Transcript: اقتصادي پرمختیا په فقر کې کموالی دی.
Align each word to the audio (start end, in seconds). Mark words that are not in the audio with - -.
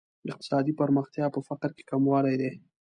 اقتصادي 0.33 0.73
پرمختیا 0.79 1.25
په 1.35 1.39
فقر 1.47 1.69
کې 1.77 1.83
کموالی 1.91 2.35
دی. 2.41 2.51